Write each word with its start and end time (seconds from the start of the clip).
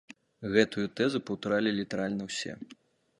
Гэтую 0.53 0.85
тэзу 0.99 1.21
паўтаралі 1.27 1.73
літаральна 1.81 2.23
ўсе. 2.31 2.57